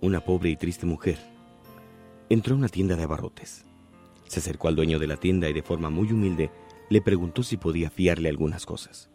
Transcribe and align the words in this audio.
una 0.00 0.20
pobre 0.20 0.50
y 0.50 0.56
triste 0.56 0.86
mujer, 0.86 1.18
entró 2.28 2.54
a 2.54 2.58
una 2.58 2.68
tienda 2.68 2.96
de 2.96 3.02
abarrotes. 3.02 3.64
Se 4.26 4.40
acercó 4.40 4.68
al 4.68 4.76
dueño 4.76 4.98
de 4.98 5.06
la 5.06 5.16
tienda 5.16 5.48
y 5.48 5.52
de 5.52 5.62
forma 5.62 5.90
muy 5.90 6.12
humilde 6.12 6.50
le 6.88 7.02
preguntó 7.02 7.42
si 7.42 7.56
podía 7.56 7.90
fiarle 7.90 8.28
algunas 8.28 8.66
cosas. 8.66 9.10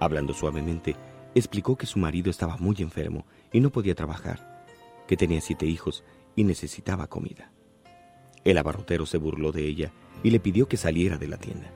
Hablando 0.00 0.34
suavemente, 0.34 0.96
explicó 1.34 1.76
que 1.76 1.86
su 1.86 1.98
marido 1.98 2.30
estaba 2.30 2.56
muy 2.56 2.76
enfermo 2.80 3.26
y 3.52 3.60
no 3.60 3.70
podía 3.70 3.94
trabajar, 3.94 4.66
que 5.06 5.16
tenía 5.16 5.40
siete 5.40 5.66
hijos 5.66 6.04
y 6.36 6.44
necesitaba 6.44 7.06
comida. 7.06 7.50
El 8.44 8.58
abarrotero 8.58 9.06
se 9.06 9.18
burló 9.18 9.52
de 9.52 9.66
ella 9.66 9.92
y 10.22 10.30
le 10.30 10.40
pidió 10.40 10.68
que 10.68 10.76
saliera 10.76 11.16
de 11.16 11.28
la 11.28 11.38
tienda. 11.38 11.70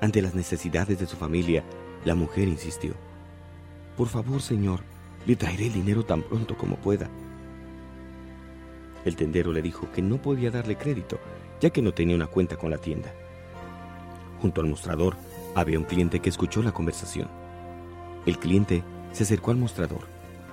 Ante 0.00 0.22
las 0.22 0.34
necesidades 0.34 0.98
de 0.98 1.06
su 1.06 1.16
familia, 1.16 1.64
la 2.04 2.14
mujer 2.14 2.48
insistió. 2.48 2.94
Por 3.96 4.08
favor, 4.08 4.42
señor, 4.42 4.80
le 5.26 5.36
traeré 5.36 5.66
el 5.66 5.72
dinero 5.72 6.04
tan 6.04 6.22
pronto 6.22 6.56
como 6.56 6.76
pueda. 6.76 7.10
El 9.04 9.16
tendero 9.16 9.52
le 9.52 9.62
dijo 9.62 9.90
que 9.92 10.02
no 10.02 10.20
podía 10.20 10.50
darle 10.50 10.76
crédito, 10.76 11.18
ya 11.60 11.70
que 11.70 11.82
no 11.82 11.92
tenía 11.92 12.16
una 12.16 12.26
cuenta 12.26 12.56
con 12.56 12.70
la 12.70 12.78
tienda. 12.78 13.12
Junto 14.40 14.60
al 14.60 14.68
mostrador 14.68 15.16
había 15.54 15.78
un 15.78 15.84
cliente 15.84 16.20
que 16.20 16.28
escuchó 16.28 16.62
la 16.62 16.72
conversación. 16.72 17.28
El 18.26 18.38
cliente 18.38 18.82
se 19.12 19.24
acercó 19.24 19.50
al 19.50 19.56
mostrador 19.56 20.06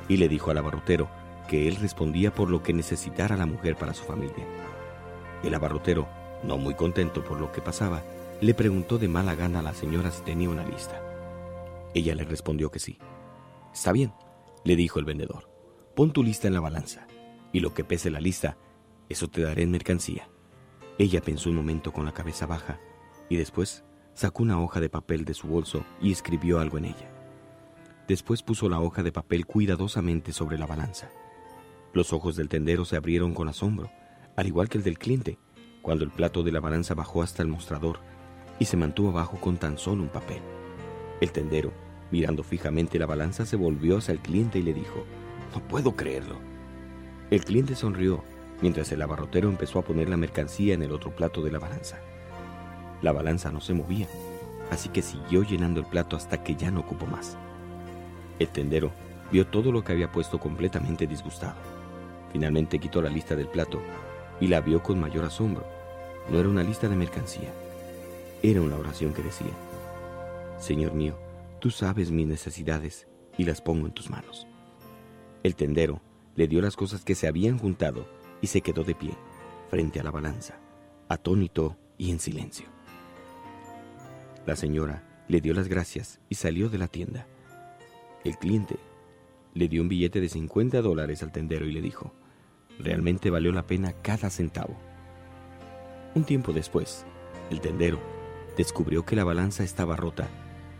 y 0.08 0.18
le 0.18 0.28
dijo 0.28 0.52
al 0.52 0.58
abarrotero 0.58 1.10
que 1.48 1.68
él 1.68 1.76
respondía 1.78 2.34
por 2.34 2.50
lo 2.50 2.64
que 2.64 2.74
necesitara 2.74 3.38
la 3.38 3.46
mujer 3.46 3.76
para 3.76 3.94
su 3.94 4.04
familia. 4.04 4.46
El 5.44 5.54
abarrotero, 5.54 6.08
no 6.44 6.58
muy 6.58 6.74
contento 6.74 7.24
por 7.24 7.40
lo 7.40 7.52
que 7.52 7.62
pasaba, 7.62 8.02
le 8.42 8.54
preguntó 8.54 8.98
de 8.98 9.08
mala 9.08 9.36
gana 9.36 9.60
a 9.60 9.64
la 9.64 9.74
señora 9.74 10.12
si 10.12 10.22
tenía 10.24 10.50
una 10.50 10.66
lista. 10.66 11.02
Ella 11.94 12.16
le 12.16 12.24
respondió 12.24 12.72
que 12.72 12.80
sí. 12.80 12.98
Está 13.74 13.92
bien, 13.92 14.14
le 14.64 14.76
dijo 14.76 15.00
el 15.00 15.06
vendedor. 15.06 15.50
Pon 15.96 16.12
tu 16.12 16.24
lista 16.24 16.48
en 16.48 16.54
la 16.54 16.60
balanza, 16.60 17.08
y 17.52 17.60
lo 17.60 17.74
que 17.74 17.84
pese 17.84 18.10
la 18.10 18.20
lista, 18.20 18.58
eso 19.10 19.28
te 19.28 19.42
daré 19.42 19.64
en 19.64 19.72
mercancía. 19.72 20.30
Ella 20.98 21.22
pensó 21.22 21.50
un 21.50 21.56
momento 21.56 21.92
con 21.92 22.06
la 22.06 22.14
cabeza 22.14 22.46
baja, 22.46 22.80
y 23.30 23.38
después 23.38 23.84
sacó 24.14 24.44
una 24.44 24.62
hoja 24.62 24.80
de 24.80 24.90
papel 24.90 25.26
de 25.26 25.34
su 25.34 25.48
bolso 25.48 25.86
y 26.02 26.12
escribió 26.12 26.60
algo 26.60 26.78
en 26.78 26.86
ella. 26.86 27.10
Después 28.08 28.44
puso 28.44 28.70
la 28.70 28.80
hoja 28.80 29.02
de 29.04 29.12
papel 29.12 29.46
cuidadosamente 29.46 30.34
sobre 30.34 30.58
la 30.58 30.66
balanza. 30.66 31.10
Los 31.94 32.12
ojos 32.12 32.36
del 32.36 32.50
tendero 32.50 32.86
se 32.86 32.96
abrieron 32.96 33.34
con 33.34 33.48
asombro, 33.48 33.92
al 34.36 34.48
igual 34.48 34.70
que 34.70 34.78
el 34.78 34.84
del 34.84 34.98
cliente, 34.98 35.38
cuando 35.82 36.04
el 36.04 36.12
plato 36.12 36.44
de 36.44 36.52
la 36.52 36.60
balanza 36.60 36.96
bajó 36.96 37.22
hasta 37.22 37.42
el 37.42 37.48
mostrador 37.48 38.00
y 38.60 38.66
se 38.66 38.78
mantuvo 38.78 39.10
abajo 39.10 39.40
con 39.40 39.58
tan 39.58 39.78
solo 39.78 40.04
un 40.04 40.10
papel. 40.10 40.42
El 41.22 41.32
tendero, 41.32 41.72
mirando 42.14 42.44
fijamente 42.44 43.00
la 43.00 43.08
balanza, 43.08 43.44
se 43.44 43.56
volvió 43.56 43.98
hacia 43.98 44.12
el 44.12 44.20
cliente 44.20 44.60
y 44.60 44.62
le 44.62 44.76
dijo, 44.76 45.04
No 45.52 45.68
puedo 45.68 45.96
creerlo. 45.96 46.36
El 47.32 47.44
cliente 47.44 47.76
sonrió 47.76 48.24
mientras 48.62 48.92
el 48.92 49.02
abarrotero 49.02 49.50
empezó 49.50 49.80
a 49.80 49.82
poner 49.82 50.10
la 50.10 50.16
mercancía 50.16 50.76
en 50.76 50.84
el 50.84 50.92
otro 50.92 51.10
plato 51.10 51.42
de 51.42 51.52
la 51.52 51.58
balanza. 51.58 51.98
La 53.02 53.14
balanza 53.14 53.52
no 53.52 53.62
se 53.62 53.74
movía, 53.74 54.08
así 54.70 54.90
que 54.90 55.02
siguió 55.02 55.42
llenando 55.42 55.80
el 55.80 55.88
plato 55.88 56.16
hasta 56.16 56.44
que 56.44 56.56
ya 56.56 56.70
no 56.70 56.82
ocupó 56.82 57.08
más. 57.08 57.36
El 58.38 58.50
tendero 58.50 58.92
vio 59.32 59.48
todo 59.48 59.72
lo 59.72 59.84
que 59.84 59.94
había 59.94 60.12
puesto 60.12 60.40
completamente 60.40 61.08
disgustado. 61.08 61.58
Finalmente 62.32 62.78
quitó 62.78 63.02
la 63.02 63.10
lista 63.10 63.36
del 63.36 63.48
plato 63.48 63.82
y 64.40 64.50
la 64.50 64.62
vio 64.62 64.84
con 64.84 65.00
mayor 65.00 65.26
asombro. 65.26 65.66
No 66.30 66.40
era 66.40 66.48
una 66.48 66.62
lista 66.62 66.88
de 66.88 66.96
mercancía, 66.96 67.50
era 68.44 68.62
una 68.62 68.76
oración 68.76 69.14
que 69.14 69.24
decía, 69.24 69.52
Señor 70.60 70.94
mío, 70.94 71.16
tú 71.64 71.72
sabes 71.72 72.12
mis 72.12 72.28
necesidades 72.28 73.08
y 73.38 73.46
las 73.46 73.62
pongo 73.62 73.88
en 73.88 73.94
tus 73.94 74.10
manos. 74.10 74.48
El 75.44 75.56
tendero 75.56 76.02
le 76.36 76.50
dio 76.50 76.62
las 76.62 76.76
cosas 76.76 77.06
que 77.06 77.16
se 77.16 77.26
habían 77.26 77.58
juntado 77.58 78.06
y 78.42 78.48
se 78.48 78.60
quedó 78.60 78.84
de 78.84 78.96
pie, 78.96 79.12
frente 79.70 80.02
a 80.02 80.04
la 80.04 80.12
balanza, 80.12 80.60
atónito 81.08 81.78
y 81.98 82.12
en 82.12 82.20
silencio. 82.20 82.66
La 84.46 84.58
señora 84.58 85.08
le 85.30 85.40
dio 85.40 85.54
las 85.54 85.70
gracias 85.70 86.20
y 86.28 86.36
salió 86.36 86.68
de 86.68 86.80
la 86.80 86.90
tienda. 86.90 87.28
El 88.26 88.38
cliente 88.38 88.76
le 89.54 89.70
dio 89.70 89.84
un 89.84 89.88
billete 89.88 90.20
de 90.20 90.28
50 90.28 90.82
dólares 90.82 91.24
al 91.24 91.32
tendero 91.32 91.66
y 91.66 91.72
le 91.72 91.82
dijo, 91.82 92.12
realmente 92.78 93.30
valió 93.30 93.54
la 93.54 93.66
pena 93.66 93.94
cada 94.02 94.30
centavo. 94.30 94.76
Un 96.14 96.26
tiempo 96.26 96.52
después, 96.52 97.06
el 97.50 97.62
tendero 97.62 98.02
descubrió 98.58 99.06
que 99.06 99.16
la 99.16 99.24
balanza 99.24 99.64
estaba 99.64 99.96
rota 99.96 100.28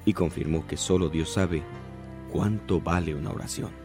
y 0.06 0.14
confirmó 0.14 0.66
que 0.68 0.78
solo 0.78 1.10
Dios 1.10 1.34
sabe 1.34 1.64
cuánto 2.32 2.82
vale 2.82 3.16
una 3.16 3.32
oración. 3.32 3.83